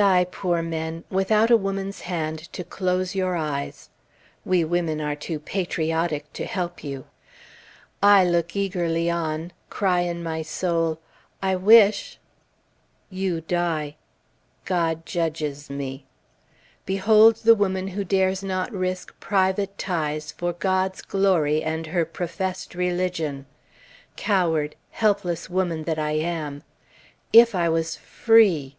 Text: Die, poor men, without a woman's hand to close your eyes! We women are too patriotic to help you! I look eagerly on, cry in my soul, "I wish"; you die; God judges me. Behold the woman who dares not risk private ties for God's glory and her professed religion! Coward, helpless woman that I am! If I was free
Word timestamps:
Die, 0.00 0.24
poor 0.30 0.62
men, 0.62 1.02
without 1.10 1.50
a 1.50 1.56
woman's 1.56 2.02
hand 2.02 2.38
to 2.52 2.62
close 2.62 3.16
your 3.16 3.34
eyes! 3.34 3.90
We 4.44 4.62
women 4.62 5.00
are 5.00 5.16
too 5.16 5.40
patriotic 5.40 6.32
to 6.34 6.44
help 6.44 6.84
you! 6.84 7.06
I 8.00 8.24
look 8.24 8.54
eagerly 8.54 9.10
on, 9.10 9.50
cry 9.70 10.02
in 10.02 10.22
my 10.22 10.42
soul, 10.42 11.00
"I 11.42 11.56
wish"; 11.56 12.20
you 13.10 13.40
die; 13.40 13.96
God 14.64 15.04
judges 15.04 15.68
me. 15.68 16.06
Behold 16.86 17.38
the 17.42 17.56
woman 17.56 17.88
who 17.88 18.04
dares 18.04 18.40
not 18.44 18.72
risk 18.72 19.18
private 19.18 19.78
ties 19.78 20.30
for 20.30 20.52
God's 20.52 21.02
glory 21.02 21.60
and 21.60 21.88
her 21.88 22.04
professed 22.04 22.76
religion! 22.76 23.46
Coward, 24.14 24.76
helpless 24.92 25.50
woman 25.50 25.82
that 25.86 25.98
I 25.98 26.12
am! 26.12 26.62
If 27.32 27.52
I 27.52 27.68
was 27.68 27.96
free 27.96 28.76